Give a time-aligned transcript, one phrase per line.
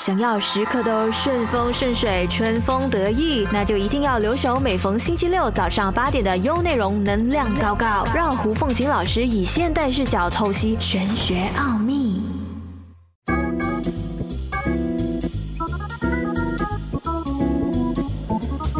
[0.00, 12.22] 想要时刻都顺风顺水、春风得意，那就一定要留守每逢星期六早上八点的优内容能量高高，让胡凤琴老师以现代视角透析玄学奥秘。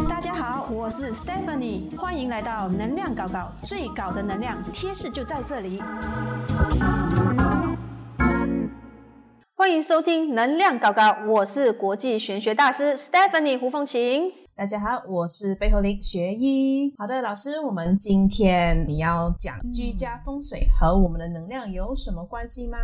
[0.09, 5.83] 大家好，我是 Stephanie，欢迎来到能量高高，最高的能量贴士就在这里。
[9.61, 14.23] 欢迎收听能量高高，我是国际玄学大师 Stephanie 胡凤琴。
[14.55, 16.91] 大家好，我是背后林学医。
[16.97, 22.79] 好的，老师，我们今天你要讲居家风水和我们的能量有什么关系吗？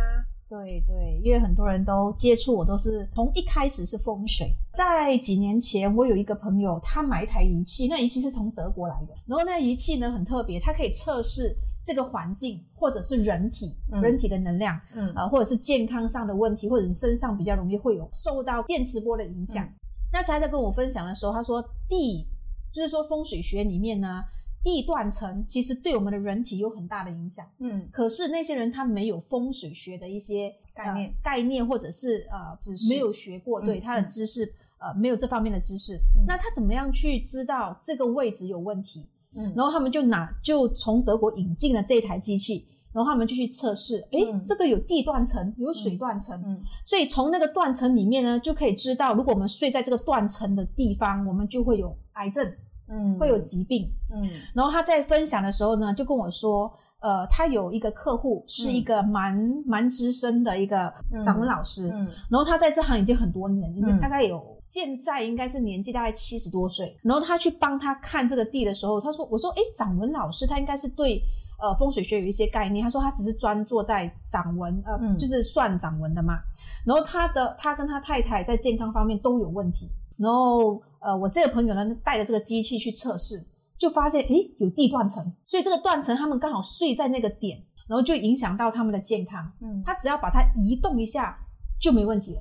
[0.48, 4.46] 对对，因为很多人都接触我，都是从一开始是风水。
[4.72, 9.14] 在几年前，我有一个朋友，他买一台仪器，那仪器是从德国来的。
[9.26, 11.56] 然后那仪器呢很特别，它可以测试
[11.88, 15.08] 这个环境或者是人体、人体的能量，嗯。
[15.14, 19.64] 啊、或者是健康上的问题，或者是身上比较容易会有受到电磁波的影响。
[19.64, 19.72] 嗯。
[20.12, 22.28] 那时他在跟我分享的时候，他说地
[22.70, 24.22] 就是说风水学里面呢，
[24.62, 27.46] 地断层其实对我们的人体有很大的影响。
[27.60, 27.88] 嗯。
[27.90, 31.08] 可是那些人他没有风水学的一些概念。
[31.08, 32.92] 呃概念或者是呃知识。
[32.92, 34.44] 没有学过，对嗯他的知识
[34.78, 36.26] 呃没有这方面的知识，嗯。
[36.26, 39.06] 那他怎么样去知道这个位置有问题？
[39.38, 39.54] 嗯。
[39.56, 44.42] 然后他们就拿就从德国引进了这台机器，然后他们就去测试，诶，嗯。
[44.44, 46.60] 这个有地断层，有水断层，嗯。
[46.84, 52.52] 所以从那个断层里面呢，就可以知道，如果我们睡在这个断层的地方，我们就会有癌症，
[52.88, 53.16] 嗯。
[53.18, 53.90] 会有疾病。
[54.12, 54.28] 嗯。
[54.54, 66.98] 然后他在分享的时候呢，就跟我说，呃，他有一个客户是一个蛮蛮资深的一个掌纹老师，嗯然后他在这行已经很多年，嗯大概有现在应该是年纪大概七十多岁。
[67.02, 71.22] 然后他去帮他看这个地的时候，他说：“我说，哎，掌纹老师他应该是对
[71.60, 72.82] 呃风水学有一些概念。
[72.82, 76.38] 他说他只是专做在掌纹，呃，嗯就是算掌纹的嘛。
[76.84, 79.88] 然后他的他跟他太太在健康方面都有问题。
[80.16, 83.40] 然后呃，我这个朋友呢带着这个机器去测试，
[83.78, 89.50] 就发现诶有地断层，所以这个断层他们刚好睡在那个点，然后就影响到他们的健康。
[89.62, 91.38] 嗯他只要把它移动一下
[91.80, 92.40] 就没问题了。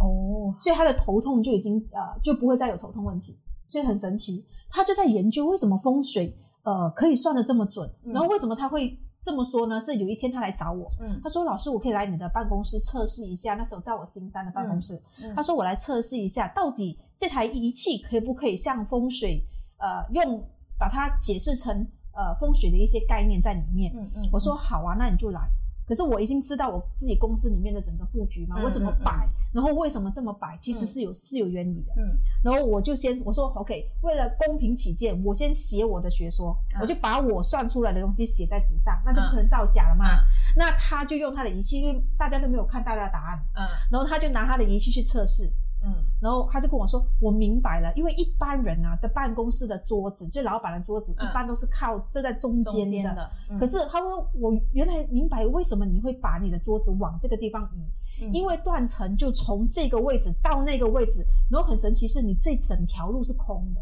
[0.00, 4.46] 哦所以他的头痛就已经呃就不会再有头痛问题，所以很神奇。
[4.68, 9.80] 他就在研究为什么风水呃可以算得这么准，嗯然后为什么他会这么说呢？
[9.80, 19.42] 是有一天他来找我，嗯他说：“老师，我可以来你的办公室测试一下。”那时候在我新山的办公室，嗯他说：“我来测试一下，到底这台仪器可不可以像风水
[19.78, 20.44] 呃用
[20.78, 23.92] 把它解释成呃风水的一些概念在里面。
[23.96, 25.40] 嗯嗯我说好啊，那你就来。
[25.88, 29.04] 可是我已经知道我自己公司里面的整个布局嘛，嗯我怎么嗯嗯。
[29.04, 31.92] 摆，然后为什么这么摆，其实是有、是有原理的。
[31.96, 32.18] 嗯。
[32.42, 36.80] 然后我就先我说 OK，为了公平起见，我先写我的学说，嗯。
[36.80, 40.06] 我就把我算出来的东西写在纸上，那就不可能造假了嘛。
[40.06, 40.24] 嗯。
[40.56, 43.62] 那他就用他的仪器，因为大家都没有看大家的答案，嗯。
[43.88, 45.48] 然后他就拿他的仪器去测试，
[45.86, 46.04] 嗯。
[46.20, 51.26] 然后他就跟我说：“我明白了，因为一般人啊的办公室的桌子，就老板的桌子，嗯。
[51.26, 52.90] 一般都是靠这在中间的。
[52.90, 53.58] 间的，嗯。
[53.58, 58.34] 可是他说，我原来明白为什么你会把你的桌子往这个地方移，嗯。
[58.34, 63.80] 因为断层就从这个位置到那个位置，然后很神奇是你这整条路是空的。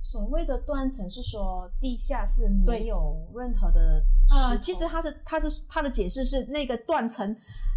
[0.00, 7.24] 所谓的断层是说地下是没有任何的呃，其实他是他是他的解释是那个断层，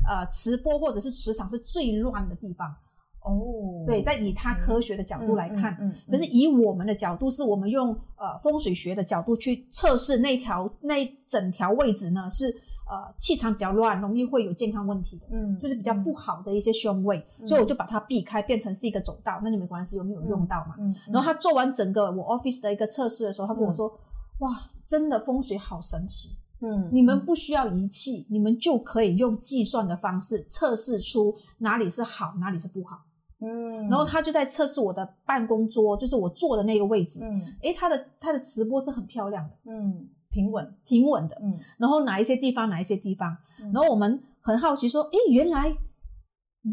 [0.07, 2.75] 呃，磁波或者是磁场是最乱的地方。
[3.25, 12.45] 哦对，在以他科学的角度来看，嗯嗯嗯可是以我们的角度，是我们用呃风水学的角度去测试那条那整条位置呢，是
[12.89, 20.75] 呃气场比较乱，容易会有健康问题的，嗯就是比较不好的一些凶位，所以我就把它避开，变成是一个走道，那就没关系，有没有用到嘛。
[20.79, 23.91] 嗯然后他做完整个我 office 的一个测试的时候，他跟我说
[24.39, 26.35] ：“哇，真的风水好神奇！
[26.61, 33.01] 嗯你们不需要仪器，你们就可以用计算的方式测试出哪里是好，哪里是不好。”
[33.39, 37.21] 嗯然后他就在测试我的办公桌，就是我坐的那个位置。
[37.23, 41.35] 嗯诶，他的他的磁波是很漂亮的，嗯平稳平稳的。
[41.41, 45.73] 嗯然后哪一些地方，哪一些地方，嗯然后我们很好奇说，诶，原来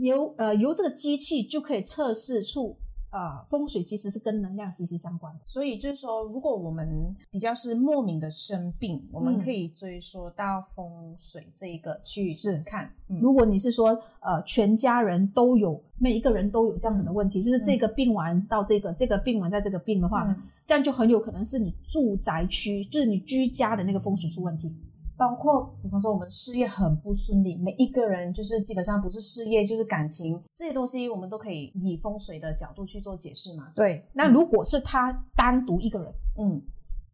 [0.03, 2.77] 由呃由这个机器就可以测试出
[3.13, 5.41] 呃风水其实是跟能量息息相关的。
[5.47, 12.93] 所以就是说，如果我们比较是莫名的生病，我们嗯可以追溯到风水这一个去是看。
[13.09, 20.37] 嗯如果你是说呃全家人都有，每一个人都有这样子的问题，就是这个病完到这个，这个病完在这个病的话，嗯
[20.67, 24.75] 这样就很有可能是你住宅区，就是你居家的那个风水出问题。
[25.17, 33.73] 包括比方说我们事业很不顺利，每一个人就是基本上不是事业就是感情这些东西，我们都可以以风水的角度去做解释嘛。
[33.77, 36.61] 对，那如果是他单独一个人，嗯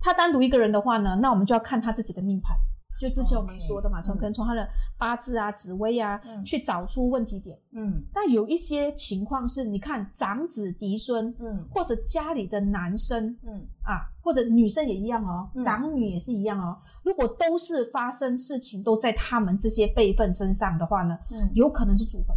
[0.00, 2.56] 他单独一个人的话呢，那我们就要看他自己的命盘。
[2.99, 4.69] 就之前我们说的嘛，从嗯可能从他的
[4.99, 7.56] 八字啊、紫微啊、嗯去找出问题点。
[7.73, 16.77] 嗯但有一些情况是，你看长子嫡孙，嗯或者家里的男生嗯啊，或者女生也一样哦，嗯长女也是一样哦。
[17.05, 22.37] 如果都是发生事情都在他们这些辈分身上的话呢，嗯有可能是祖坟。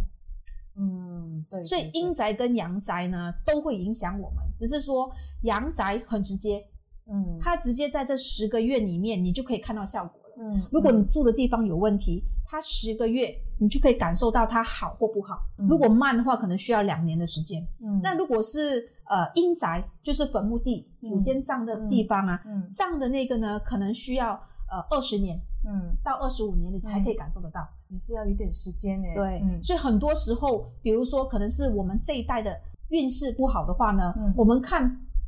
[0.74, 5.10] 嗯，对，所以阴宅跟阳宅呢都会影响我们，只是说
[5.42, 6.64] 阳宅很直接，
[7.10, 10.21] 嗯它直接在这十个月里面你就可以看到效果了。
[10.38, 15.42] 嗯，如果你住的地方有问题，它十个月你就可以感受到它好或不好。
[15.58, 15.66] 嗯。
[15.66, 17.66] 如果慢的话，可能需要两年的时间。
[17.80, 18.00] 嗯。
[18.02, 24.32] 那如果是呃阴宅，就是坟墓地、嗯祖先葬的地方啊，嗯葬的那个呢，可能需要
[24.70, 25.96] 呃二十年嗯。
[26.04, 27.66] 到二十五年，你才可以感受得到。
[27.88, 29.62] 也是要有点时间呢，对，嗯。
[29.62, 32.58] 所以很多时候，比如说可能是我们这一代的
[32.88, 34.32] 运势不好的话呢，嗯。
[34.36, 34.82] 我们看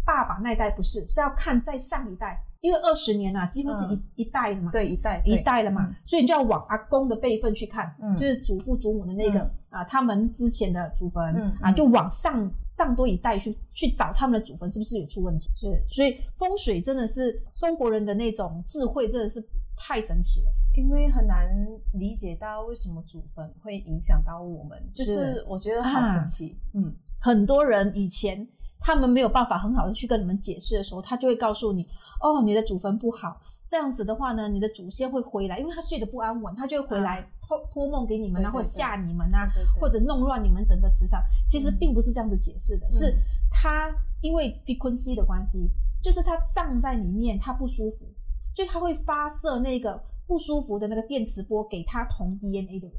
[0.04, 4.02] 爸爸那一代不是，是要看在上一代，因为二十年啊，几乎是一、嗯。
[4.16, 4.70] 一代了嘛。
[4.72, 5.94] 对一代一代了嘛，嗯。
[6.06, 8.16] 所以你就要往阿公的辈分去看，嗯。
[8.16, 9.50] 就是祖父祖母的那个、嗯。
[9.68, 15.50] 啊，他们之前的祖坟、嗯啊，嗯就往上上多一代去去找他们的祖坟是不是有出问题？
[15.54, 19.46] 是，所以风水真的是中国人的那种智慧，真的是
[19.76, 20.46] 太神奇了。
[20.76, 21.54] 因为很难
[21.92, 26.94] 理解到为什么祖坟会影响到我们，就是是我觉得好神奇，嗯。
[27.18, 28.46] 很多人以前
[28.80, 31.88] 他们没有办法很好的去跟你们解释的时候，他就会告诉你，
[32.24, 33.38] 哦，你的祖坟不好，
[33.68, 41.22] 这样子的话呢，你的祖先会回来，因为他睡得不安稳，他就会回来托托梦给你们啊，对对或者吓你们啊，对对或者弄乱你们整个磁场。
[41.46, 43.14] 其实并不是这样子解释的，是
[43.50, 48.06] 他因为 frequency 的关系，就是他葬在里面，他不舒服，
[48.54, 52.96] 就他会发射那个不舒服的那个电磁波给他同 DNA 的人。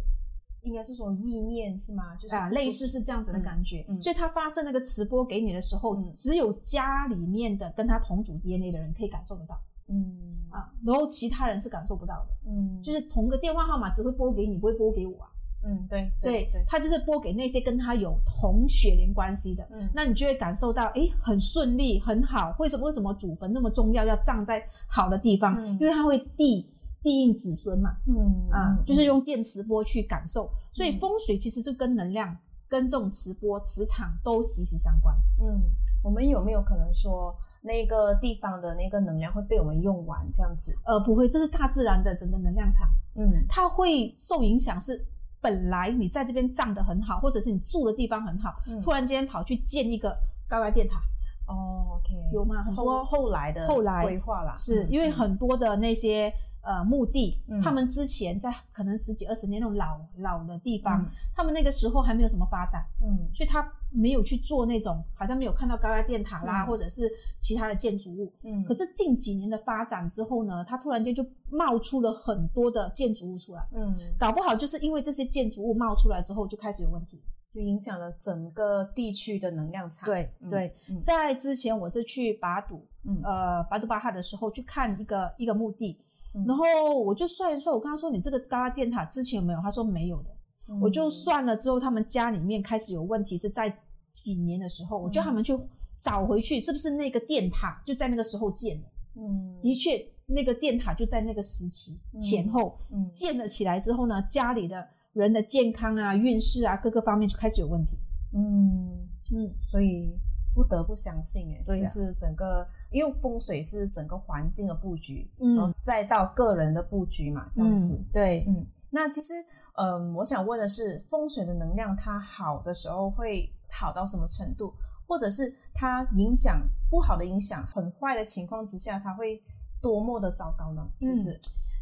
[0.65, 2.15] 应该是说意念是吗？
[2.17, 3.85] 就是类似是这样子的感觉。
[3.87, 12.49] 嗯嗯所以他发射那个磁波给你的时候，嗯只有家里面的跟他同组 DNA 的人可以感受得到嗯啊，然后其他人是感受不到的。
[12.51, 15.29] 嗯就是同个电话号码只会拨给你，不会拨给我啊。
[15.67, 19.67] 嗯对，所以他就是拨给那些跟他有同血缘关系的。
[19.71, 22.55] 嗯那你就会感受到，诶，很顺利，很好。
[22.59, 22.85] 为什么？
[22.85, 25.55] 为什么祖坟那么重要，要葬在好的地方？
[25.59, 26.69] 嗯因为它会地
[27.05, 27.95] 地应子孙嘛。
[28.07, 30.99] 嗯啊，嗯就是用电磁波去感受，所以嗯。
[30.99, 32.35] 风水其实就跟能量、
[32.67, 35.15] 跟这种磁波、磁场都息息相关。
[35.39, 35.61] 嗯，
[36.03, 40.75] 我们有没有可能说那个地方的那个能量会被我们用完这样子？
[40.83, 43.45] 呃，不会，这是大自然的整个能量场，嗯。
[43.47, 45.05] 它会受影响是。
[45.41, 48.81] 本来你在这边站得很好，或者是你住的地方很好，嗯。
[48.81, 50.17] 突然间跑去建一个
[50.49, 50.99] 高压电塔，
[51.47, 52.63] 哦，OK，有吗？
[52.63, 56.33] 很多后后来的后来规划啦，是、嗯因为很多的那些
[56.65, 57.61] 呃墓地，嗯。
[57.61, 61.09] 他们之前在可能十几二十年那种老老的地方，嗯。
[61.35, 63.29] 他们那个时候还没有什么发展，嗯。
[63.33, 66.67] 所以他没有去做那种好像没有看到高压电塔啦，嗯。
[66.67, 67.09] 或者是
[67.39, 68.33] 其他的建筑物。
[68.43, 73.95] 嗯，可是近几年的发展之后呢，它突然间就冒出了很多的建筑物出来，嗯。
[74.17, 77.21] 搞不好就是因为这些建筑物冒出来之后就开始有问题。
[77.51, 80.05] 就影响了整个地区的能量场。
[80.07, 81.01] 对嗯对，嗯。
[81.01, 83.21] 在之前我是去巴堵，嗯。
[83.23, 85.97] 呃，巴杜巴哈的时候去看一个一个墓地，
[86.35, 86.63] 嗯然后
[86.99, 89.59] 我就算一算，我跟他说你这个高压电塔之前有没有？
[89.61, 90.29] 他说没有的。
[90.67, 93.73] 嗯我就算了之后，他们家里面开始有问题，是在
[94.11, 95.53] 几年的时候，我叫他们去
[95.97, 98.87] 找回去，是不是那个电塔就在那个时候建的？
[99.17, 107.95] 嗯的确，那个电塔就在那个时期前后嗯建了起来之后呢，家里的人的健康啊、运势啊各个方面就开始有问题。
[108.33, 110.11] 嗯，嗯，所以
[110.55, 117.97] 不得不相信，哎，就是整个，因为风水是整个环境的布局，嗯然后再到个人的布局嘛，这样子。
[117.97, 119.33] 嗯对，嗯，那其实，
[119.73, 124.73] 嗯，我想问的是，风水的能量它好的时候会好到什么程度，
[125.05, 129.43] 或者是它影响不好的影响很坏的情况之下，它会
[129.81, 130.81] 多么的糟糕呢？
[131.01, 131.39] 嗯就是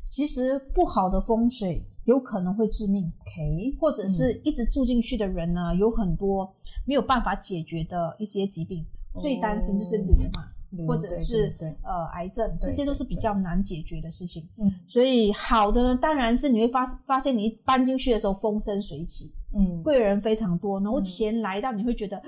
[0.10, 6.53] 其实不好的风水有可能会致命，OK，或者是一直住进去的人呢，有很多
[6.86, 10.50] 没有办法解决的一些疾病，最担心就是瘤嘛。
[10.88, 14.50] 或者是呃癌症，对这些都是比较难解决的事情。
[14.57, 14.72] 嗯。
[14.88, 19.83] 所以好的呢，当然是你会发发现你一搬进去的时候风生水起，嗯。
[19.83, 21.03] 贵人非常多，然后嗯。
[21.03, 22.19] 钱来到你会觉得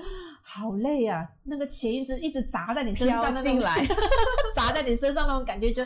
[0.44, 3.72] 好累啊，那个钱一直一直砸在你身上，那种进来，
[4.54, 5.82] 砸在你身上那种感觉就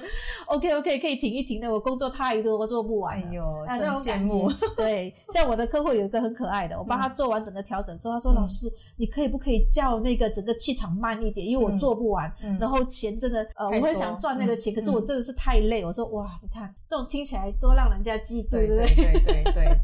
[0.46, 3.16] OK OK 可以停一停的，我工作太多，我做不完。
[3.20, 4.50] 哎呦，啊，真羡慕。
[4.50, 11.46] 觉，对，像我的客户有一个很可爱的，我帮他做完整个调整之后，他说：“嗯老师，你可以不可以叫那个整个气场慢一点？
[11.46, 15.84] 因为我嗯做不完，嗯然后钱真的呃，我会想赚那个钱，嗯可是我真的是太累。
[15.84, 19.78] 我说哇，你看这种听起来多让人家嫉妒，对对不对对 对对对。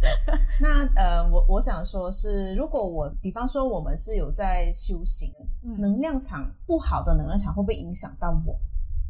[0.61, 5.31] 那呃，我我想说是，如果我比方说我们是有在修行，
[5.65, 8.57] 嗯能量场不好的能量场会不会影响到我？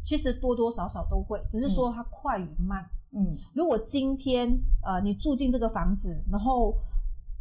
[0.01, 2.85] 其实多多少少都会，只是说它快与慢。
[3.11, 4.47] 嗯如果今天
[4.85, 6.75] 呃你住进这个房子，然后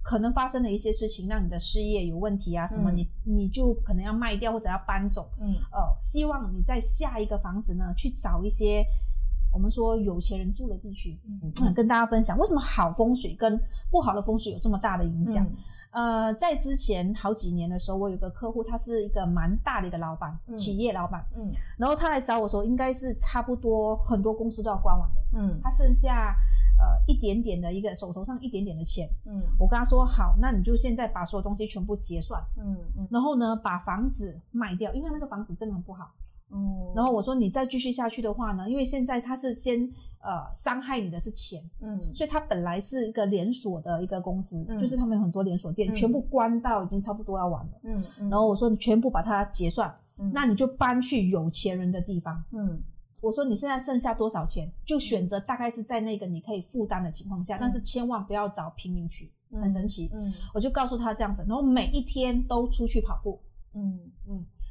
[0.03, 5.29] 可能发生了一些事情，让你的事业有问题啊什么，嗯你你就可能要卖掉或者要搬走。
[5.41, 8.85] 嗯呃，希望你在下一个房子呢，去找一些
[9.53, 15.45] 我们说有钱人住的地区，嗯嗯，跟大家分享为什么好风水跟不好的风水有这么大的影响。
[15.45, 15.57] 嗯
[15.97, 21.51] 呃，在之前好几年的时候，我有个客户，他是一个蛮大的一个老板，嗯企业老板，嗯。
[21.79, 25.59] 然后他来找我说，应该是差不多很多公司都要关完了，嗯。
[25.63, 26.37] 他剩下
[26.79, 29.43] 呃一点点的一个手头上一点点的钱，嗯。
[29.59, 33.09] 我跟他说好，那你就现在把所有东西全部结算，嗯嗯。
[33.11, 36.11] 然后呢把房子卖掉，因为那个房子真的很不好。
[36.51, 42.01] 嗯，然后我说你再继续下去的话呢，因为现在他是先呃伤害你的是钱，嗯。
[42.15, 44.79] 所以他本来是一个连锁的一个公司，嗯。
[44.79, 45.95] 就是他们有很多连锁店，嗯。
[45.95, 47.73] 全部关到已经差不多要完了。
[47.83, 50.31] 嗯嗯，然后我说你全部把它结算，嗯。
[50.33, 52.43] 那你就搬去有钱人的地方。
[52.53, 52.83] 嗯。
[53.21, 59.61] 我说你现在剩下多少钱，就选择大概是在那个你可以负担的情况下，但是千万不要找贫民区，嗯。
[59.63, 60.11] 很神奇。
[60.15, 60.33] 嗯。
[60.55, 63.41] 我就告诉他这样子，然后每一天都出去跑步。
[63.75, 63.99] 嗯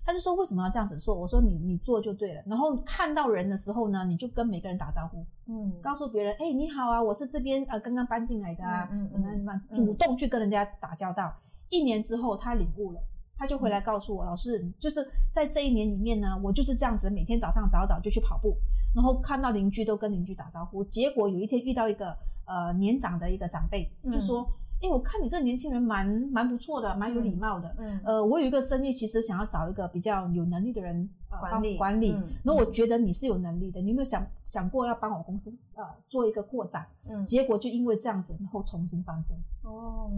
[0.05, 1.15] 他就说为什么要这样子做？
[1.15, 2.41] 我说你你做就对了。
[2.45, 11.33] 然后看到人的时候呢，你就跟每个人打招呼，嗯告诉别人，哎、你好啊，我是这边呃刚刚搬进来的啊，嗯嗯怎么样怎么样，嗯主动去跟人家打交道。
[11.69, 13.01] 一年之后，他领悟了，
[13.35, 18.55] 他就回来告诉我，老师，就是在这一年里面呢，我就是这样子，每天早上早早就去跑步，
[18.93, 20.83] 然后看到邻居都跟邻居打招呼。
[20.83, 24.47] 结果有一天遇到一个呃年长的一个长辈，嗯就说，
[24.85, 27.75] 哎、我看你这年轻人蛮蛮不错的，蛮有礼貌的。
[27.79, 32.11] 嗯呃，我有一个生意，其实想要找一个比较有能力的人、呃、管理管理。
[32.11, 36.85] 嗯然后我觉得你是有能力的，你有没有想想过要帮我公司呃做一个扩展？
[37.09, 39.35] 嗯结果就因为这样子，然后重新翻身。
[39.63, 40.11] 哦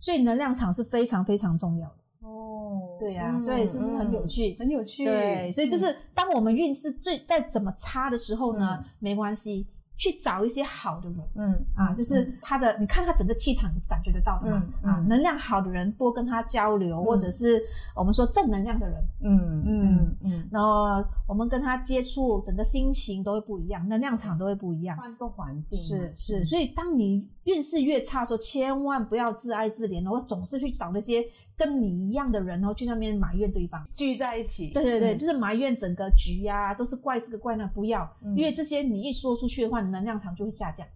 [0.00, 2.28] 所以能量场是非常非常重要的。
[2.28, 4.54] 哦，对呀、嗯所以是不是很有趣？
[4.54, 9.66] 嗯很有趣，对，所以就嗯是当我们运势最再怎么差的时候呢，嗯没关系，
[9.96, 11.18] 去找一些好的人。
[11.34, 14.62] 嗯啊，就是他的，你看他整个气场，你感觉得到的嘛。
[14.82, 17.62] 啊，能量好的人多跟他交流，或者是
[17.94, 24.96] 我们说正能量的人，嗯嗯嗯，然后我们跟他接触，整个心情都会不一样，能量场都会不一样。
[24.96, 31.24] 换个环境是是，所以当你运势越差的时候，千万不要自哀自怜，然后总是去找那些
[31.56, 33.86] 跟你一样的人，然后去那边埋怨对方。
[33.92, 35.18] 聚在一起，对对对，嗯。
[35.18, 38.36] 就是埋怨整个局呀、都是怪这个怪那，不要，嗯。
[38.36, 40.86] 因为这些你一说出去的话，你能量场就会下降。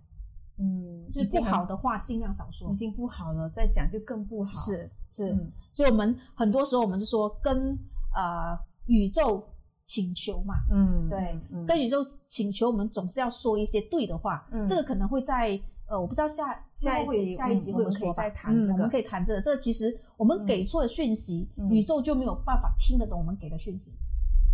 [0.61, 2.69] 嗯，就是不好的话，尽量少说。
[2.71, 2.75] 已。
[2.75, 5.53] 经不好了，再讲就更不好，是是，嗯。
[5.73, 7.79] 所以我们很多时候我们就说跟
[8.17, 9.47] 呃宇宙
[9.85, 11.65] 请求嘛，嗯对，嗯。
[11.65, 14.49] 跟宇宙请求，我们总是要说一些对的话。
[14.51, 14.67] 嗯。
[14.67, 19.41] 这个可能会在呃，我不知道下下一会集下一集嗯会有说吧我们可以再谈这个嗯，我们可以谈这个。
[19.41, 23.97] 这个其实我们给错的讯息，嗯宇宙就没有办法听得懂我们给的讯息，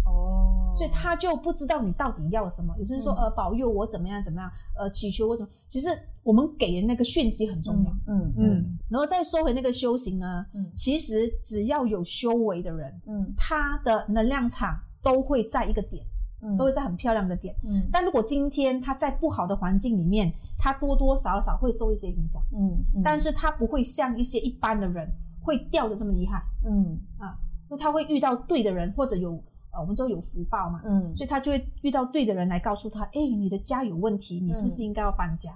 [0.04, 2.74] 哦，所以他就不知道你到底要什么。
[2.78, 5.88] 有些人说、嗯呃保佑我怎么样怎么样，呃祈求我怎么，其实
[6.22, 7.90] 我们给的那个讯息很重要。
[8.06, 16.04] 嗯嗯嗯，然后再说回那个修行呢，嗯其实只要有修为的人，嗯他的能量场都会在一个点，
[16.44, 17.54] 嗯都会在很漂亮的点。
[17.64, 25.10] 嗯但如果今天他在不好的环境里面，他多多少少会受一些影响，嗯，但是他不会像一些一般的人
[25.42, 27.36] 会掉的这么厉害嗯啊，
[27.68, 29.32] 那他会遇到对的人，或者有
[29.72, 35.50] 呃我们说有福报嘛，嗯所以他就会遇到对的人来告诉他，哎，你的家有问题，你是不是应该要搬家？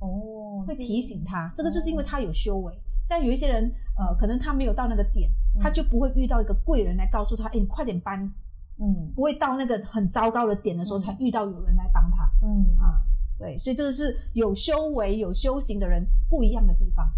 [0.00, 2.72] 哦，会提醒他，这个就是因为他有修为。
[3.08, 5.28] 但有一些人，呃，可能他没有到那个点，
[5.60, 8.32] 他就不会遇到一个贵人来告诉他，哎，你快点搬，
[8.82, 13.00] 嗯不会到那个很糟糕的点的时候嗯才遇到有人来帮他嗯啊。
[13.38, 17.08] 对，所以这个是有修为、有修行的人不一样的地方。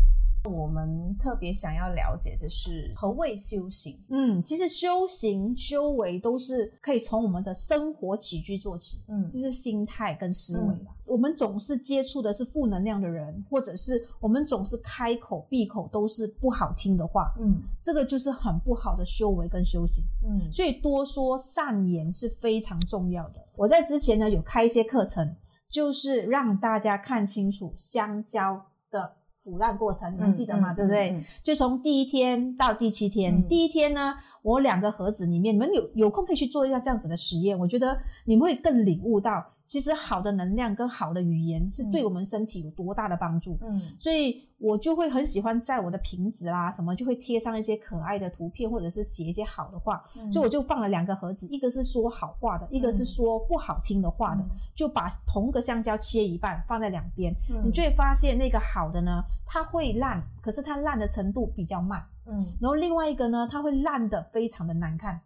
[0.51, 3.99] 我们特别想要了解，的是何谓修行？
[4.09, 10.94] 嗯，其实修行、修为都是可以从我们的生活起居做起，嗯这是心态跟思维啦。
[11.07, 20.05] 我们总是接触的是负能量的人，或者是我们总是开口闭口都是不好听的话，嗯这个就是很不好的修为跟修行。
[20.27, 23.45] 嗯所以多说善言是非常重要的。
[23.57, 25.37] 我在之前呢有开一些课程，
[25.71, 30.73] 就是让大家看清楚香蕉的腐烂过程，你们记得吗？
[30.73, 31.25] 嗯对不对？
[31.43, 43.59] 就从第一天到第七天，嗯第一天呢，我两个盒子里面，你们有有空可以去做一下这样子的实验，我觉得你们会更领悟到，其实好的能量跟好的语言是对我们身体有多大的帮助。
[43.63, 50.03] 嗯所以我就会很喜欢在我的瓶子啦什么，就会贴上一些可爱的图片，或者是写一些好的话。
[50.17, 62.03] 嗯所以我就放了两个盒子，一个是说好话的，一个是说不好听的话的，嗯就把同个香蕉切一半放在两边，嗯你就会发现那个好的呢，它会烂，可是它烂的程度比较慢。
[62.27, 65.21] 嗯然后另外一个呢，它会烂的非常的难看。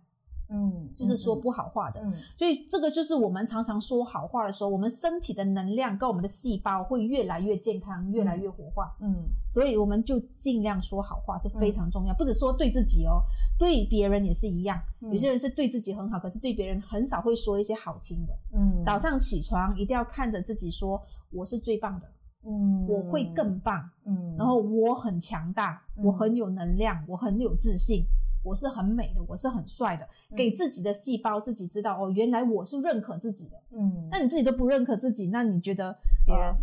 [0.50, 2.00] 嗯，就是说不好话的。
[2.00, 2.12] 嗯。
[2.38, 8.97] 所以这个就是我们常常说好话的时候，我们身体的能量跟我们的细胞会越来越健康，越来越活化。
[9.00, 9.14] 嗯。
[9.52, 13.23] 所以我们就尽量说好话是非常重要，不止说对自己哦，
[13.59, 14.81] 对别人也是一样。
[15.00, 15.11] 嗯。
[15.11, 18.33] 有些人是对自己很好，可是对别人很少会说一些好听的。
[18.55, 18.83] 嗯。
[18.85, 21.00] 早上起床一定要看着自己说
[21.31, 22.07] ：“我是最棒的，
[22.45, 22.87] 嗯。
[22.88, 26.05] 我会更棒。”嗯，然后我很强大，嗯。
[26.05, 28.05] 我很有能量，我很有自信，
[28.49, 30.05] 我是很美的，我是很帅的。
[30.05, 33.57] 嗯给自己的细胞自己知道哦，原来我是认可自己的。
[33.71, 35.97] 嗯，那你自己都不认可自己，那你觉得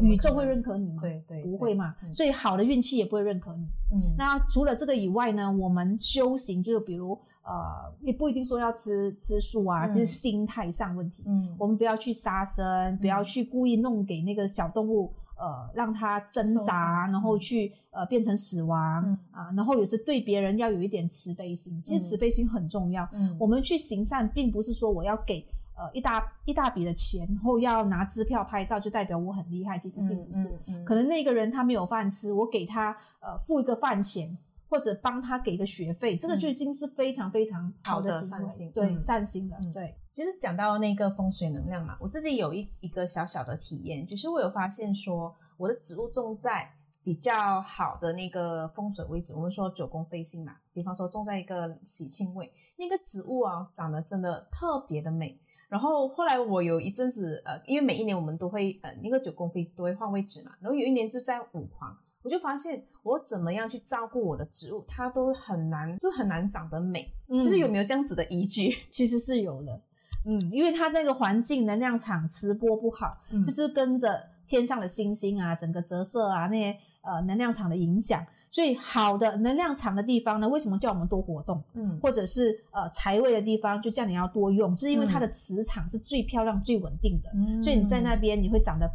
[0.03, 1.01] 宇宙会认可你吗？
[1.01, 1.95] 对对不会嘛。
[2.03, 3.65] 嗯所以好的运气也不会认可你。
[3.91, 11.23] 嗯那除了这个以外呢，我们修行就是比如呃，也不一定说要吃吃素啊，就是心态上问题。
[11.25, 19.51] 嗯我们不要去杀生，不要去故意弄给那个小动物，呃，让他挣扎，然后去呃变成死亡、嗯啊。
[19.55, 23.07] 然后也是对别人要有一点慈悲心，其实嗯慈悲心很重要。
[23.13, 25.45] 嗯我们去行善，并不是说我要给
[25.77, 29.77] 呃一大一大笔的钱，然后要拿支票拍照，就代表我很厉害。
[29.77, 34.37] 其实并不是，嗯嗯可能那个人他没有饭吃，我给他呃付一个饭钱。
[34.69, 39.95] 或者帮他给个学费，这个就已经是非常非常好好的善心对嗯善心的，嗯对。
[40.11, 46.71] 其实讲到那个风水能量嘛，我自己有一一个小小的体验，就是我有发现说，我的植物种在
[47.03, 55.39] 比较好的那个风水位置，我们说九宫飞星嘛，比方说种在一个喜庆位，那个植物啊长得真的特别的美。
[55.67, 67.07] 然后后来我有一阵子，呃，因为每一年我们都会，呃，那个九宫飞都会换位置嘛，然后有一年就在五黄，我就发现我怎么样去照顾我的植物，它都很难，就很难长得美。
[67.29, 68.75] 就是有没有这样子的依据？
[68.89, 69.79] 其实是有的，
[70.25, 73.43] 嗯，因为它那个环境能量场磁波不好，嗯。
[73.43, 81.99] 就是跟着天上的星星啊，整个折射啊那些呃能量场的影响，所以好的能量场的地方呢，为什么叫我们多活动，嗯。
[82.01, 87.61] 或者是呃财位的地方就叫你要多用，是因为它的磁场是最漂亮、最稳定的，嗯。
[87.61, 88.89] 所以你在那边你会长得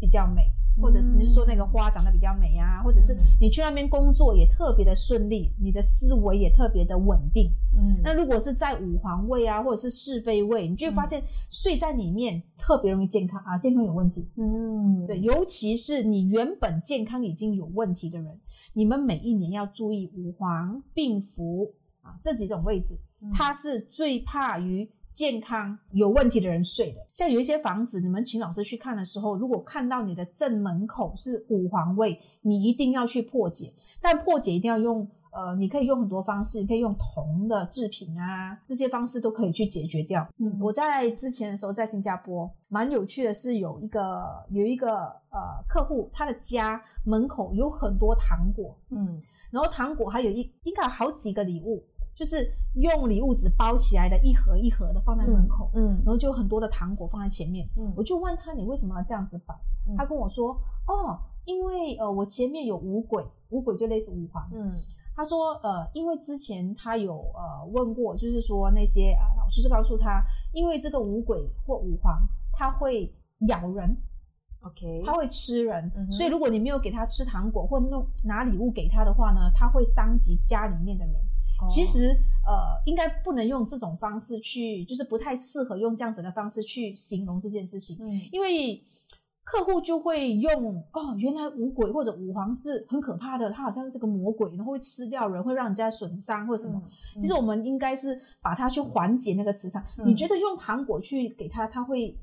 [0.00, 0.42] 比较美。
[0.80, 8.00] 或者是你是说那个花长得比较美啊，或者是嗯你去那边工作也特别的顺利，你的思维也特别的稳定，嗯。
[8.02, 14.30] 那如果是在五黄位啊，或者是是非位，你就会发现睡在里面特别容易健康啊，健康有问题。
[14.36, 15.04] 嗯。
[15.06, 18.40] 对，尤其是你原本健康已经有问题的人，
[18.74, 22.98] 你们每一年要注意五黄、病符啊这几种位置，
[23.32, 27.00] 它是最怕于健康有问题的人睡的。
[27.12, 35.08] 像有一些房子，你们请老师去看的时候，如果看到你的正门口是五黄位，你一定要去破解，但破解一定要用。
[35.32, 40.26] 呃，你可以用很多方式，你可以用铜的制品啊，这些方式都可以去解决掉。
[40.38, 44.90] 嗯，我在之前的时候在新加坡，蛮有趣的是有一个有一个
[45.30, 51.80] 呃客户，他的家门口有很多糖果，嗯然后糖果还有一应该有好几个礼物，
[52.14, 57.68] 就是用礼物纸包起来的一盒一盒的放在门口，嗯然后就有很多的糖果放在前面。
[57.76, 59.54] 嗯我就问他你为什么要这样子摆？
[59.88, 60.52] 嗯他跟我说
[60.86, 64.48] 哦，因为呃我前面有五鬼，五鬼就类似五黄。
[64.52, 64.74] 嗯
[65.16, 73.12] 他说呃因为之前他有呃问过，就是说那些啊、老师就告诉他，因为这个五鬼或五黄它会
[73.48, 73.96] 咬人
[74.60, 81.14] ，，OK，它会吃人，嗯所以如果你没有给他吃糖果或弄拿礼物给他的话呢，他会伤及家里面的人。
[81.60, 82.08] 哦其实
[82.46, 88.82] 呃，应该不能用这种方式去，就是不太适合用这样子的方式去形容这件事情，嗯因为
[89.44, 96.80] 客户就会用哦，原来五鬼或者五黄是很可怕的，它好像是个魔鬼，然后会吃掉人，会让人家损伤或者什么。
[96.84, 99.84] 嗯其实我们应该是把它去缓解那个磁场。
[99.98, 102.16] 嗯你觉得用糖果去给他，他会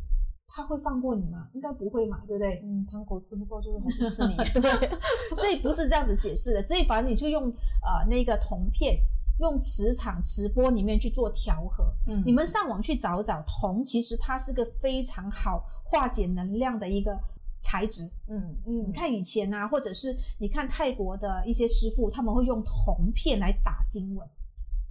[0.48, 1.50] 他会放过你吗？
[1.54, 2.62] 应该不会嘛，对不对？
[2.64, 4.36] 嗯，糖果吃不够，就是还是吃你。
[4.62, 4.90] 对，
[5.36, 6.62] 所以不是这样子解释的。
[6.62, 8.98] 所以反正你就用呃那个铜片，
[9.40, 11.86] 用磁场磁波里面去做调和。
[12.08, 17.18] 嗯你们上网去找找铜，其实它是个非常好化解能量的一个
[17.62, 18.10] 材质。
[18.28, 24.28] 嗯嗯，你看以前啊，或者是你看泰国的一些师傅，他们会用铜片来打经文，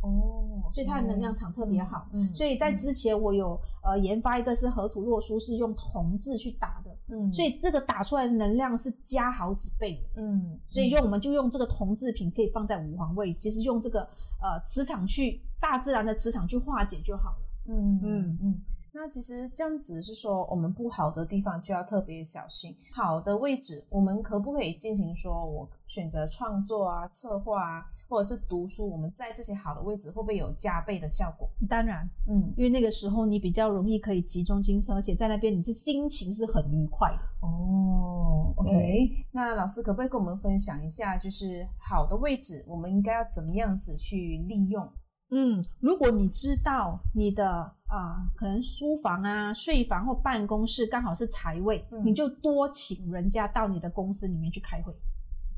[0.02, 2.08] 哦，所以它的能量场特别好。
[2.12, 10.22] 嗯，所以在之前我有呃研发一个是河图洛书，是用铜字去打的，嗯，所以这个打出来的能量是加好几倍的。
[10.22, 14.06] 嗯，所以用我们就用这个铜制品可以放在五黄位，其实用这个
[14.46, 17.38] 呃磁场去大自然的磁场去化解就好了。
[17.68, 18.60] 嗯嗯嗯嗯。
[18.96, 22.74] 那其实这样子是说，我们不好的地方就要特别小心。
[22.94, 31.46] 好的位置，我们可不可以进行说，我选择创作啊、策划啊，或者是读书，我们在这些好的位置，会不会有加倍的效果？
[31.68, 37.46] 当然，嗯，因为那个时候你比较容易可以集中精神，而且在那边你是心情是很愉快的。
[37.46, 39.10] 哦，OK。
[39.30, 44.90] 那老师可不可以跟我们分享一下，就是好的位置，我们应该要怎么样子去利用？
[45.30, 54.92] 嗯，如果你知道你的啊、可能书房啊、睡房或办公室刚好是财位，嗯你就多请人家到你的公司里面去开会。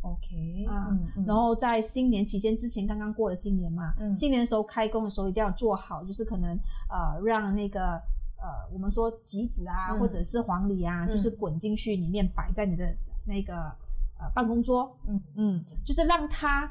[0.02, 6.56] OK，啊然后在新年期间之前，刚刚过了新年嘛，嗯新年的时候开工的时候一定要做好，就是可能
[6.88, 8.00] 呃让那个
[8.36, 13.54] 呃我们说吉子啊、嗯或者是黄梨啊，嗯就是滚进去里面摆在你的那个
[14.20, 16.70] 呃办公桌，嗯嗯，就是让它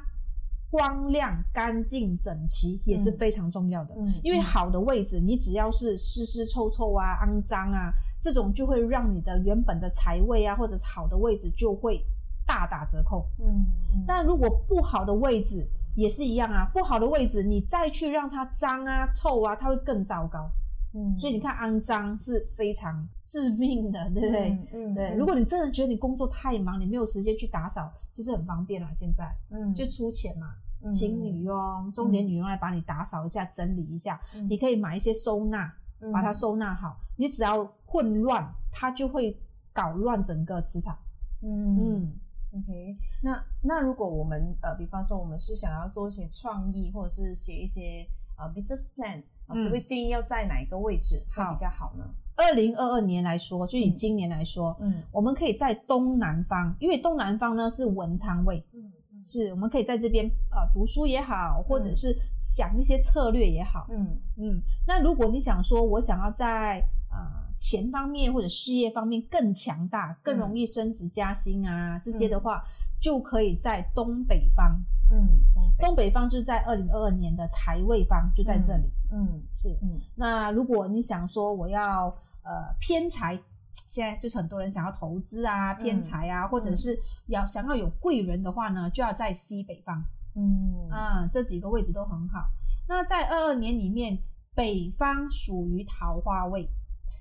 [0.69, 3.95] 光亮、干净、整齐也是嗯非常重要的。
[3.97, 12.05] 嗯因为嗯好的位置，你只要是湿湿臭臭啊、肮脏啊，这种就会让你的原本的财位啊，或者是好的位置就会
[12.45, 13.25] 大打折扣。
[13.39, 20.49] 嗯嗯但如果不好的位置也是一样啊，不好的位置你再去让它脏啊、臭啊，它会更糟糕。
[20.93, 24.49] 嗯所以你看，肮脏是非常致命的，对不对？
[24.49, 28.89] 嗯嗯对，嗯如果你真的觉得你工作太忙，你没有时间去打扫，其实很方便啦。
[28.95, 34.19] 现在嗯就出钱嘛，嗯请女佣、钟点女佣来帮你打扫一下、整理一下。
[34.33, 36.97] 嗯你可以买一些收纳，嗯把它收纳好。
[37.17, 39.37] 你只要混乱，它就会
[39.73, 40.97] 搞乱整个磁场。
[41.41, 42.11] 嗯嗯
[42.53, 49.71] OK，那那如果我们呃，比方说我们是想要做一些创意，或者是写一些呃 business plan，老师嗯。
[49.71, 52.05] 会建议要在哪一个位置比较好呢？
[52.35, 55.01] 二零二二年来说，就以今年来说，嗯。
[55.11, 58.91] 我们可以在东南方，因为东南方呢是文昌位，嗯
[59.23, 63.87] 是我们可以在这边呃读书也好，或者是想一些策略也好。
[63.89, 64.17] 嗯。
[64.37, 66.79] 嗯，那如果你想说，我想要在
[67.09, 67.17] 呃
[67.57, 72.63] 钱方面或者事业方面更强大，更容易升职加薪啊、这些的话，
[72.99, 74.81] 就可以在东北方。
[75.09, 75.39] 嗯
[75.79, 78.83] 东北方就是在二零二二年的财位方，就在这里。
[79.11, 82.07] 嗯是，嗯那如果你想说我要
[82.43, 83.37] 呃偏财，
[83.85, 90.03] 现在就是很多人想要投资啊、偏财啊，或者是要想要有贵人的话呢，就要在西北方
[90.35, 92.45] 嗯啊、这几个位置都很好。
[92.87, 94.17] 那在二二年里面，
[94.53, 96.69] 北方属于桃花位。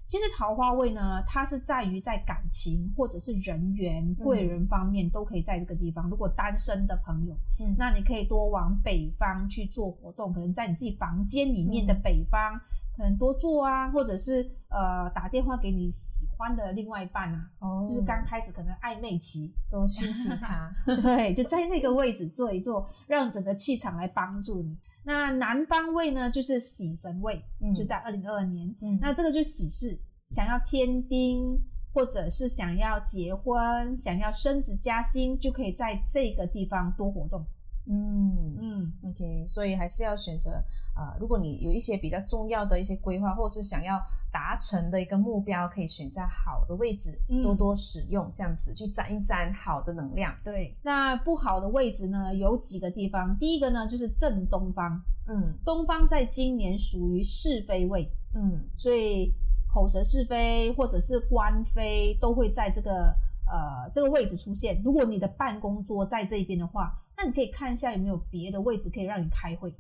[0.07, 6.09] 其实桃花位呢，它是在于在感情或者是人缘、贵人方面都可以在这个地方。
[6.09, 7.75] 如果单身的朋友，嗯。
[7.77, 12.01] 那你可以多往北方去做活动，可能在你自己房间里面的嗯。
[12.03, 12.57] 北方，
[12.97, 17.85] 可能多做啊，或者是呃打电话给你喜欢的另外一半啊，哦。
[17.85, 24.77] 就是刚开始可能暧昧期，多讯息他， 对，就在那个位置做一做，让整个气场来帮助你。
[25.07, 27.73] 那南方位呢，就是喜神位，嗯。
[27.73, 28.99] 就在二零二二年，嗯。
[29.01, 31.57] 那这个就是喜事，想要添丁，
[31.95, 37.47] 或者是想要结婚、想要升职加薪，就可以在这个地方多活动。
[37.89, 40.51] 嗯嗯，OK，所以还是要选择
[40.97, 44.01] 呃，如果你有一些比较重要的一些规划，或者是想要
[44.33, 50.35] 达成的一个目标，可以选在好的位置，嗯多多使用，这样子去沾一沾好的能量。
[50.43, 50.77] 对。
[50.83, 53.37] 那不好的位置呢，有几个地方。
[53.39, 59.33] 第一个呢，就是正东方，嗯东方在今年属于是非位，嗯所以
[59.73, 63.15] 口舌是非或者是官非都会在这个
[63.47, 64.83] 呃这个位置出现。
[64.83, 69.73] 如果你的办公桌在这边的话，那你可以看一下有没有别的位置可以让你开会，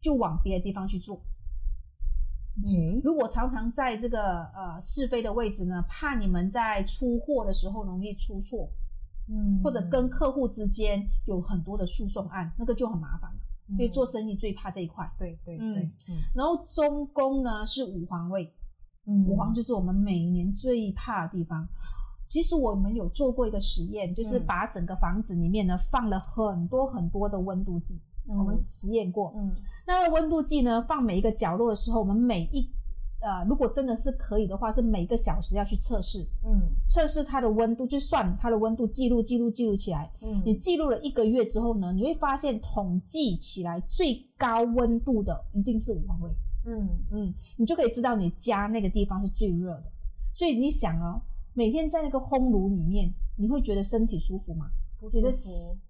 [0.00, 1.20] 就往别的地方去做。
[3.02, 8.68] 如果常常在这个呃是非的位置呢，怕你们在出货的时候容易出错，
[9.28, 13.36] 嗯或者跟客户之间有很多的诉讼案，那个就很麻烦了。
[13.70, 15.10] 因为做生意最怕这一块。
[15.18, 18.52] 对对嗯对，嗯然后中宫呢是五皇位，
[19.06, 21.66] 嗯五黄就是我们每年最怕的地方。
[22.26, 29.32] 其实我们有做过一个实验，就是嗯把整个房子里面呢放了很多很多的温度计，嗯我们实验过。
[29.36, 29.52] 嗯
[29.86, 32.66] 那温度计呢放每一个角落的时候，我们每一
[33.20, 40.10] 呃，如果真的是可以的话，是每个小时要去测试，嗯测试它的温度，就算它的温度记录记录记录起来。
[40.20, 46.30] 嗯，你记录了一个月之后呢，你会发现统计起来最高温度的一定是五黄位。
[46.66, 49.84] 嗯嗯，你就可以知道你家那个地方是最热的。
[50.34, 51.20] 所以你想哦，
[51.54, 54.66] 每天在那个烘炉里面，你会觉得身体舒服吗？
[55.00, 55.30] 不你的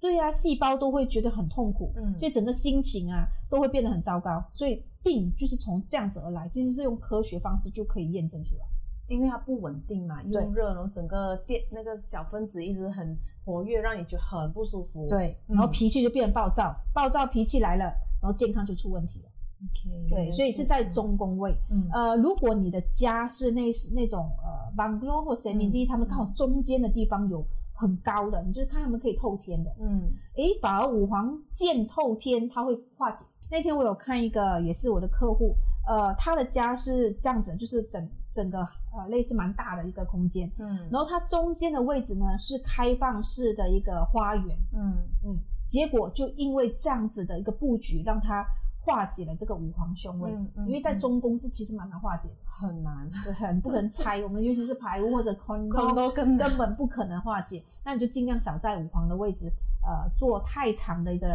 [0.00, 4.44] 对呀、细胞都会觉得很痛苦，嗯所以整个心情啊都会变得很糟糕。
[4.52, 8.64] 所以病就是从这样子而来，其实是用科学方式就可以验证出来。
[9.06, 15.06] 因为它不稳定嘛，对又热，然后整个电那个小分子一直很活跃，让你觉得很不舒服。
[15.08, 17.84] 对，嗯然后脾气就变得暴躁，暴躁脾气来了，
[18.20, 19.28] 然后健康就出问题了。
[19.62, 21.54] ，OK，对，所以是在中宫位。
[21.70, 29.70] 嗯呃，如果你的家是那那种呃 bungalow 或 semi d 他们刚好中间的地方有很高的，你就是看他们可以透天的。
[29.80, 33.24] 嗯诶，反而五黄见透天，它会化解。
[33.50, 35.54] 那天我有看一个，也是我的客户，
[35.86, 38.58] 呃，他的家是这样子，就是整整个
[38.92, 48.44] 呃类似蛮大的一个空间，嗯然后它中间的位置呢是开放式的一个花园，嗯嗯，结果就因为这样子的一个布局，让它
[48.84, 54.22] 化解了这个五黄凶位，嗯嗯因为在中宫是其实蛮难化解的，很难，很不能拆。
[54.22, 59.50] 我们尤其是排污或者空空都根本不可能化解，那你就尽量少在五黄的位置，
[59.82, 61.28] 呃，做太长的一个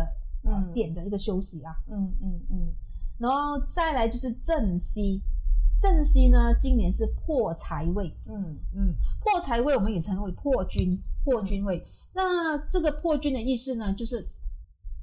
[0.43, 0.71] 呃嗯。
[0.71, 1.75] 点的一个休息啊。
[1.87, 2.67] 嗯嗯嗯。
[3.17, 5.21] 然后再来就是正西，
[5.81, 11.83] 正西呢，今年是破财位，嗯嗯，破财位我们也称为破军，破军位。
[12.13, 14.27] 那这个破军的意思呢，就是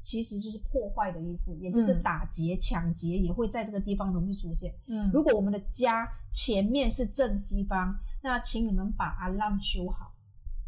[0.06, 4.72] 其实就是破坏的意思，也就是嗯打劫、抢劫也会在这个地方容易出现。
[4.86, 7.92] 嗯如果我们的家前面是正西方，
[8.22, 10.12] 那请你们把 alarm 修好。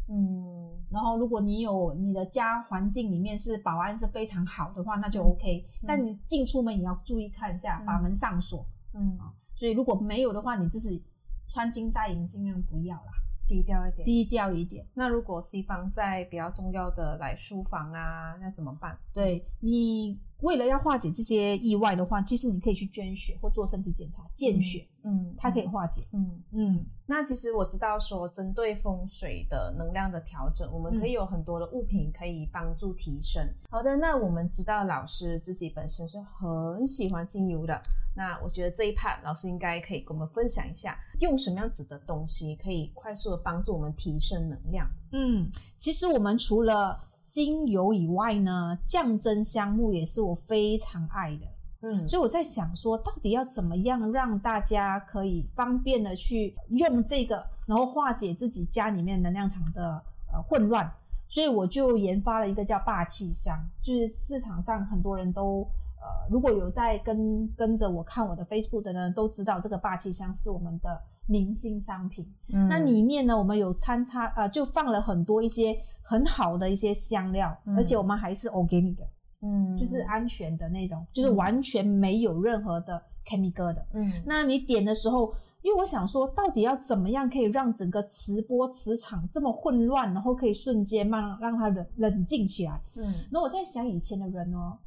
[0.09, 5.65] 嗯然后，如果你有你的家环境里面是保安是非常好的话，那就 OK。
[5.87, 8.65] 但你进出门也要注意看一下，嗯把门上锁。
[8.93, 9.17] 嗯，
[9.55, 11.01] 所以如果没有的话，你自己
[11.47, 13.11] 穿金戴银尽量不要啦，
[13.49, 14.05] 低调一点。
[14.05, 14.85] 低调一点。
[14.93, 18.95] 那如果西方在比较重要的来书房啊，那怎么办？
[19.11, 26.07] 对你为了要化解这些意外的话，其实你可以去捐血或做身体检查验血，嗯，它可以化解。
[26.13, 26.41] 嗯。
[26.51, 33.41] 嗯，那其实我知道说，针对风水的能量的调整，我们可以有很多的物品可以帮助提升。
[33.69, 37.79] 好的，那我们知道老师自己本身是很喜欢精油的，
[38.15, 44.89] 那我觉得这一 part 老师应该可以跟我们分享一下，用什么样子的东西可以快速的帮助我们提升能量。
[45.11, 46.99] 嗯，其实我们除了
[47.29, 51.45] 精油以外呢，降真香木也是我非常爱的。
[51.81, 60.91] 嗯所以我在想说，到底要怎么样让大家可以方便的去用这个，然后化解自己家里面能量场的呃混乱。
[61.27, 65.61] 所以我就研发了一个叫霸气香，就是市场上很多人都
[66.01, 72.27] 呃，如果有在跟跟着我看我的 Facebook 的呢，都知道这个霸气香是我们的明星商品。
[72.51, 75.77] 嗯那里面呢，我们有参差呃，就放了很多一些
[76.09, 79.03] 很好的一些香料，嗯而且我们还是 organic 的。
[79.41, 83.85] 嗯就是安全的那种，就是完全没有任何的 chemical 的。
[83.93, 92.81] 嗯那你点的时候，因为我想说，到底要怎么样可以让整个磁波磁场这么混乱，然后可以瞬间慢让它冷冷静起来？
[92.95, 94.77] 嗯那我在想以前的人哦，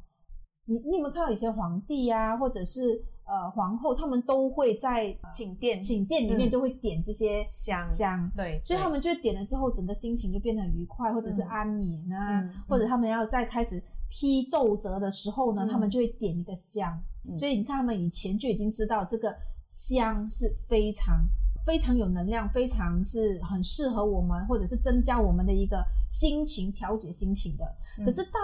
[0.65, 8.31] 你你有没有看到以前皇帝啊，或者是呃皇后，他们都会在寝殿寝殿里面嗯就会点这些香香。
[8.35, 16.97] 对，所以他对们就点了之后，整个心情就变得很愉快，或者是嗯安眠啊，嗯或者他们要在开始批奏折的时候呢，嗯他们就会点一个香。
[17.25, 21.25] 嗯所以你看，他们以前就已经知道这个香是非常
[21.65, 27.65] 非常有能量，非常是很适合我们，或者是增加我们的一个心情调节心情的。
[27.99, 28.39] 嗯可是到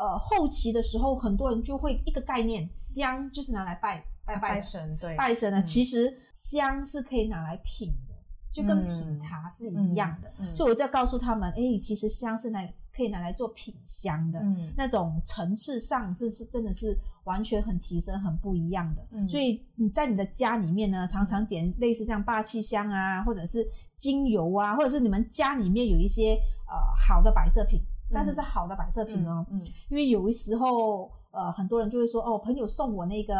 [0.00, 8.14] 呃后期的时候，很多人就会一个概念，香就是拿来拜拜拜拜神对拜神呢，嗯其实香是可以拿来品的，
[8.50, 10.32] 就跟嗯品茶是一样的。
[10.54, 19.06] 所以我就要告诉他们，哎、其实香是拿可以拿来做品香的，嗯那种层次上是是真的是完全很提升、很不一样的。
[19.12, 26.32] 嗯所以你在你的家里面呢，常常点类似像霸气香啊，或者是精油啊，或者是你们家里面有一些
[26.66, 26.74] 呃
[27.06, 27.80] 好的摆设品，
[28.12, 33.34] 但是是好的摆设品哦，嗯因为有的时候，呃，很多人就会说，哦，朋友送我那个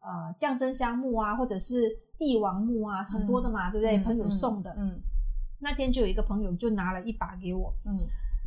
[0.00, 3.96] 呃降真香木啊，或者是帝王木啊，很多的嘛，对不对？
[3.98, 4.74] 嗯朋友送的。
[4.78, 5.00] 嗯
[5.64, 7.96] 那天就有一个朋友就拿了一把给我，嗯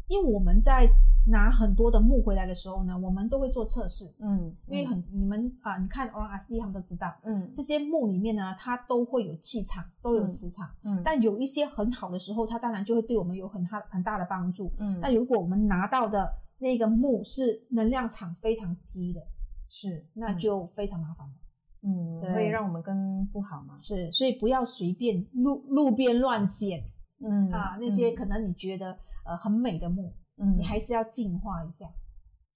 [0.07, 0.87] 因为我们在
[1.27, 7.51] 拿很多的木回来的时候呢，我们都会做测试，嗯，因为很你们啊、你看 O R S D 他们都知道，嗯。
[7.53, 10.69] 这些木里面呢，它都会有气场，都有磁场。
[10.83, 14.71] 嗯但有一些很好的时候，它当然就会对我们有很大很大的帮助。
[14.77, 14.99] 嗯。
[14.99, 19.21] 那如果我们拿到的那个木是能量场非常低的，
[19.67, 20.05] 是。
[20.13, 21.33] 那就非常麻烦了。
[21.81, 22.35] 嗯对。
[22.35, 26.83] 会让我们更不好嘛，是，所以不要随便路路边乱捡、
[27.19, 31.85] 嗯啊，那些可能你觉得呃很美的木，嗯你还是要净化一下。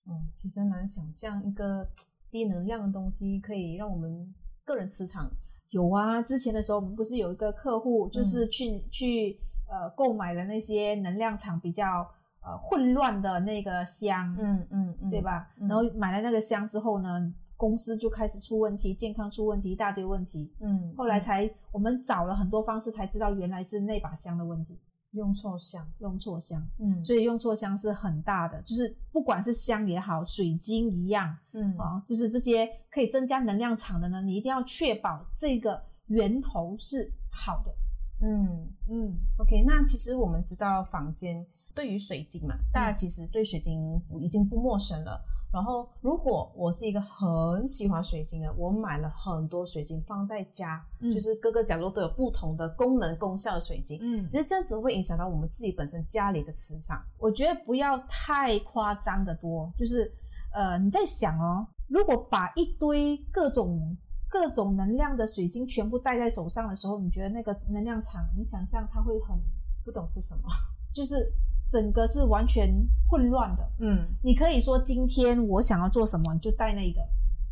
[0.05, 1.87] 嗯，其实难想象一个
[2.31, 4.33] 低能量的东西可以让我们
[4.65, 5.29] 个人磁场
[5.71, 12.07] 有啊，之前的时候我们不是有一个客户，就是去、去呃购买了那些能量场比较
[12.41, 15.21] 呃混乱的那个香，嗯嗯嗯对？
[15.21, 15.51] 吧？
[15.59, 20.51] 嗯然后买了那个香之后呢，公司就开始出问题，健康出问题，一大堆问题。
[20.59, 24.79] 嗯，后来才我们找了很多方式，才知道原来是那把香的问题，
[25.11, 26.61] 用错香，用错香。
[26.79, 37.73] 嗯所以用错香是很大的，就是不管是香也好，水晶一样嗯啊，就是这些可以增加能量场的呢，你一定要确保这个源头是好的。
[38.21, 45.23] 嗯嗯，，OK，那其实我们知道坊间对于水晶嘛，大家其实对水晶已经不陌生了。
[45.51, 53.97] 然后，如果我是一个很喜欢水晶的，我买了很多水晶放在家，嗯就是各个角落都有不同的功能功效的水晶。
[54.01, 57.03] 嗯其实这样子会影响到我们自己本身家里的磁场。
[57.17, 60.11] 我觉得不要太夸张的多，就是
[60.53, 63.97] 呃，你在想哦，如果把一堆各种
[64.29, 69.35] 各种能量的水晶全部戴在手上的时候，你觉得那个能量场，你想象它会很
[69.83, 70.49] 不懂是什么，
[70.93, 71.33] 就是
[71.69, 72.69] 整个是完全
[73.07, 73.69] 混乱的。
[73.79, 74.07] 嗯。
[74.23, 76.99] 你可以说今天我想要做什么，你就带那个；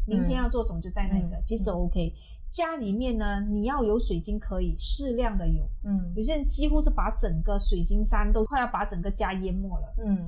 [0.06, 1.42] 明天要做什么就带那个，嗯。
[1.46, 2.14] 其实 OK。
[2.50, 6.12] 家里面呢，你要有水晶可以适量的有，嗯。
[6.16, 9.94] 有些人几乎是把整个水晶山都快要把整个家淹没了。
[10.06, 10.26] 嗯。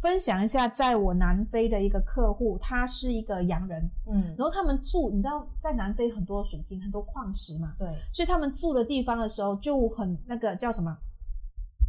[0.00, 10.96] 分享一下，在我南非的一个客户，他是一个洋人，嗯，然后他们住，你知道在南非很多水晶、很多矿石嘛，对，所以他们住的地方的时候就很那个叫什么？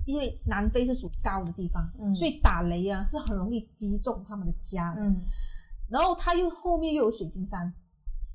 [0.05, 5.01] 因为南非是属高的地方，嗯所以打雷啊是很容易击中他们的家的。
[5.01, 5.21] 嗯
[5.89, 7.73] 然后他又后面又有水晶山，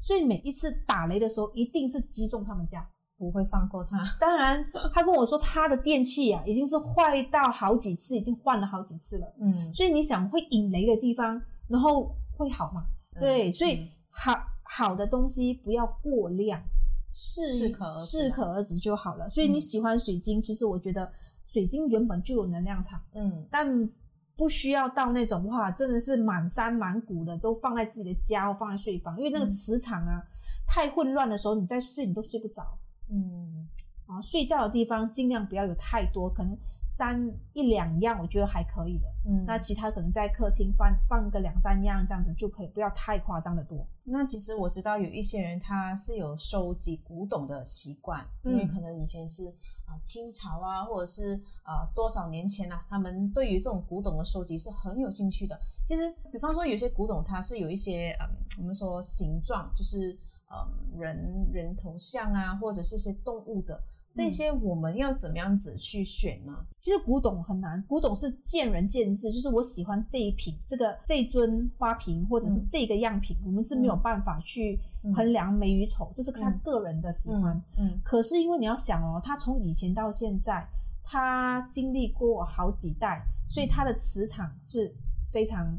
[0.01, 2.87] 所以每一次打雷的时候一定是击中他们家。
[3.19, 9.35] 不会放过他，当然，他跟我说他的电器啊已经是坏到好几次，已经换了好几次了。
[9.41, 12.85] 嗯，所以你想会引雷的地方，然后会好吗？
[13.19, 16.63] 对，嗯所以好好的东西不要过量，
[17.11, 19.27] 适适可而止适可而止就好了。
[19.31, 21.11] 所以你嗯喜欢水晶，其实我觉得
[21.47, 23.89] 水晶原本就有能量场，嗯但
[24.37, 30.23] 不需要到那种哇，真的是满山满谷的都放在自己的家或放在睡房，因为那个嗯磁场啊、
[30.67, 32.63] 太混乱的时候，你在睡你都睡不着。
[33.09, 33.67] 嗯
[34.07, 36.57] 啊，睡觉的地方尽量不要有太多，可能
[36.87, 37.19] 三
[37.55, 39.05] 一两样，我觉得还可以的。
[39.29, 43.85] 嗯，那其他可能在客厅放放个两三样这样子就可以，不要太夸张的多。
[44.05, 49.53] 那其实我知道有一些人他是有收集古董的习惯，嗯因为可能以前是
[49.87, 55.59] 啊、清朝啊，或者是啊、多少年前啊，他们对于这种古董的收集是很有兴趣的。
[55.87, 60.13] 其实，比方说有些古董它是有一些嗯，我们说形状，就是
[60.51, 63.81] 嗯人人头像啊，或者是一些动物的。
[64.17, 66.53] 这些我们要怎么样子去选呢？
[66.81, 72.67] 其实古董很难，古董是见仁见智，就是我喜欢这一瓶，这个这一尊花瓶或者是嗯。
[72.71, 75.15] 这个样品，我们是没有办法去嗯。
[75.15, 76.61] 衡量美与丑，这是他嗯。
[76.65, 77.61] 个人的喜欢。
[77.77, 80.67] 嗯可是因为你要想哦，他从以前到现在，
[81.05, 84.95] 他经历过好几代，所以他的磁场是
[85.31, 85.77] 非常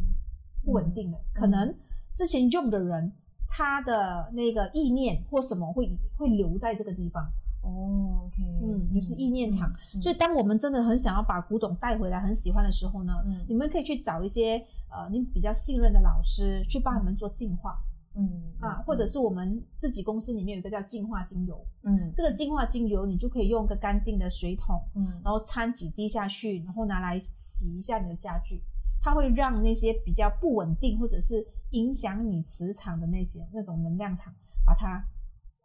[0.63, 1.17] 不稳定的。
[1.33, 1.73] 可能
[2.13, 3.11] 之前用的人，
[3.49, 7.25] 他的那个意念或什么会会留在这个地方，
[7.67, 9.69] 哦，OK，嗯，也是意念场。
[9.93, 13.45] 嗯所以当我们真的很想要把古董带回来，很喜欢的时候呢，嗯。
[13.47, 14.57] 你们可以去找一些
[14.89, 17.77] 呃你比较信任的老师去帮你们做净化。
[18.19, 22.11] 嗯啊，或者是我们自己公司里面有一个叫净化精油，嗯。
[22.15, 25.05] 这个净化精油你就可以用个干净的水桶，嗯。
[25.23, 28.61] 然后掺几滴下去，然后拿来洗一下你的家具，
[29.01, 34.33] 它会让那些比较不稳定或者是影响你磁场的那些那种能量场，
[34.65, 35.03] 把它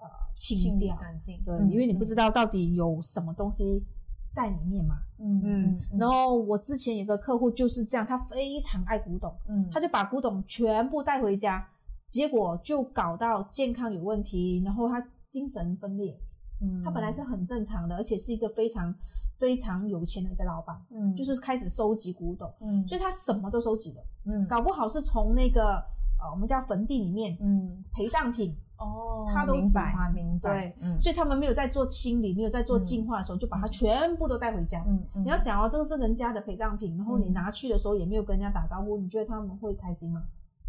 [0.03, 0.97] 呃清清掉。
[0.97, 3.83] 干净，对，嗯因为你不知道到底有什么东西
[4.31, 4.97] 在里面嘛。
[5.19, 9.69] 嗯嗯，然后我之前有个客户就是这样，他非常爱古董，嗯。
[9.71, 11.65] 他就把古董全部带回家，
[12.09, 16.19] 结果就搞到健康有问题，然后他精神分裂。
[16.61, 16.75] 嗯。
[16.83, 18.93] 他本来是很正常的，而且是一个非常
[19.39, 21.15] 非常有钱的一个老板，嗯。
[21.15, 22.85] 就是开始收集古董，嗯。
[22.89, 24.45] 所以他什么都收集了，嗯。
[24.49, 25.75] 搞不好是从那个
[26.21, 27.85] 呃我们家坟地里面嗯。
[27.93, 31.01] 陪葬品，哦，他都喜欢明白对，嗯。
[31.01, 34.83] 所以他们没有在做清理，没有在做净化的时候，就把它全部都带回家。
[34.87, 35.25] 嗯嗯。
[35.25, 40.23] 你要想哦，这个是人家的陪葬品，然后你嗯拿去的时候也没有跟人家打招呼，你觉得他们会开心吗？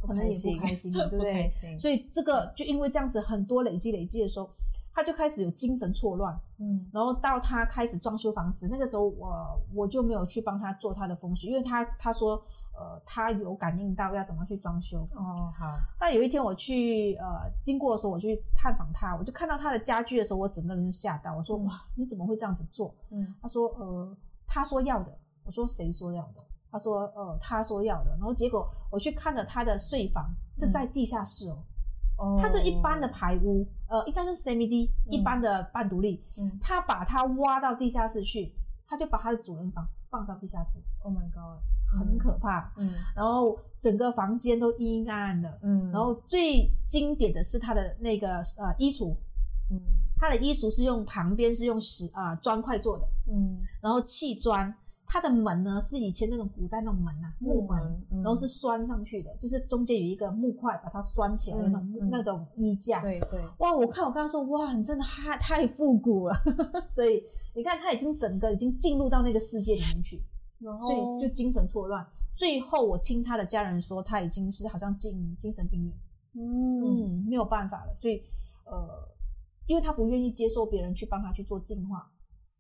[0.06, 1.50] 可能也不开心， 对不不对
[1.80, 4.50] 所以这个就因为这样子很多累积累积的时候，
[4.94, 6.86] 他就开始有精神错乱，嗯。
[6.92, 15.08] 然后到他开始装修房子，那个时候我我就没有去帮他做他的风水，因为他他说呃他有感应到要怎么去装修。
[15.16, 22.94] 哦好那有一天我去呃经过的时候，我去探访他，我就看到他的家具的时候，我整个人就吓到，我说嗯哇你怎么会这样子做？
[23.12, 26.42] 嗯他说呃他说要的，我说谁说要的？
[26.72, 31.58] 他说呃他说要的，然后结果我去看了他的睡房是在地下室哦。
[32.18, 38.54] 哦它是一般的排屋，呃，应该是 semi D、嗯一般的半独立，嗯他把它挖到地下室去，
[38.88, 42.72] 他就把他的主人房放到地下室，，Oh my God，很可怕。
[42.78, 42.94] 嗯。
[43.16, 49.16] 然后整个房间都阴暗的，嗯，然后最经典的是他的那个呃衣橱，
[49.70, 49.80] 嗯。
[50.18, 53.60] 他的衣橱是用旁边是用石啊、砖块做的，嗯。
[53.82, 54.74] 然后砌砖。
[55.14, 63.00] 它的门呢是以前那种古代那种门啊，木门，嗯然后是拴上去的，就是中间有一个木块把它拴起来的那种、那种衣架。
[63.00, 66.34] 对对，哇，我看我刚刚说，哇，你真的太太复古了，
[66.90, 67.24] 所以
[67.56, 70.20] 你看他已经整个已经进入到那个世界里面去，
[70.80, 72.04] 所以就精神错乱。
[72.34, 75.94] 最后我听他的家人说，他已经是好像进精神病院，
[76.34, 76.82] 嗯。
[76.82, 78.20] 嗯，没有办法了，所以
[78.66, 79.08] 呃，
[79.68, 82.12] 因为他不愿意接受别人去帮他去做净化，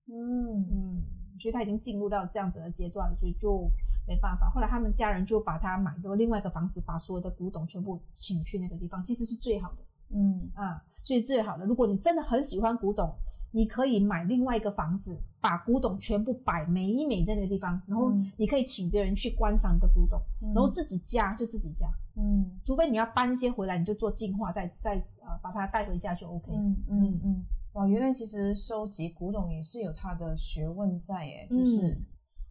[0.05, 0.61] 嗯。
[0.69, 1.01] 嗯，
[1.39, 3.69] 所以他已经进入到这样子的阶段，所以就
[4.07, 4.49] 没办法。
[4.49, 9.77] 后来他们家人就把他买的另外一个房子，把所有的古董全部请去那个地方，其实是最好的。
[10.15, 11.65] 嗯啊，所以最好的。
[11.65, 13.11] 如果你真的很喜欢古董，
[13.51, 26.51] 你可以买另外一个房子，把古董全部摆美一美在那个地方，然后嗯你可以请别人去观赏你的古董，嗯然后自己家就自己家，嗯除非你要搬一些回来，你就做净化，再再呃把它带回家就 OK。
[26.51, 32.05] 嗯嗯嗯，哇，原来其实收集古董也是有它的学问在耶，就是、嗯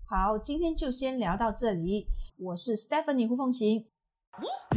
[0.04, 2.08] 好，今天就先聊到这里。
[2.36, 3.86] 我是 Stephanie 胡凤琴，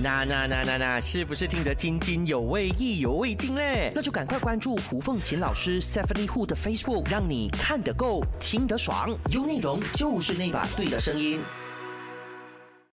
[0.04, 3.92] 那那那那那，是不是听得津津有味、意犹未尽嘞？
[3.96, 11.42] 那就赶快关注胡凤琴老师 Stephanie Hu 的 Facebook，让你看得够，听得爽，有内容就是那把对的声音。